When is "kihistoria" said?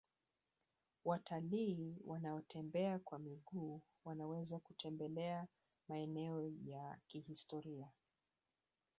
7.07-7.91